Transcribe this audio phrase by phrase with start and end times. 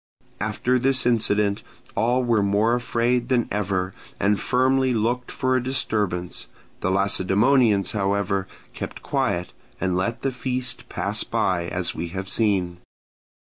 [0.39, 1.61] After this incident
[1.95, 6.47] all were more afraid than ever, and firmly looked for a disturbance:
[6.79, 12.77] the Lacedaemonians, however, kept quiet, and let the feast pass by, as we have seen.